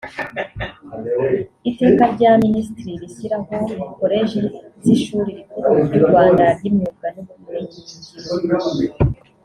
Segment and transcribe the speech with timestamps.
[1.69, 3.59] Iteka rya Minisitiri rishyiraho
[3.99, 4.39] Koleji
[4.83, 8.95] z’Ishuri Rikuru ry’u Rwanda ry’Imyuga n’Ubumenyingiro